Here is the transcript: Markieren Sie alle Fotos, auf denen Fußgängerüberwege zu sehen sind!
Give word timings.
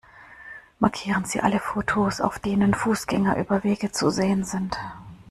Markieren 0.79 1.25
Sie 1.25 1.41
alle 1.41 1.59
Fotos, 1.59 2.21
auf 2.21 2.39
denen 2.39 2.73
Fußgängerüberwege 2.73 3.91
zu 3.91 4.09
sehen 4.09 4.43
sind! 4.43 4.75